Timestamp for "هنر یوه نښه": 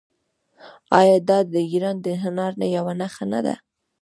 2.23-3.25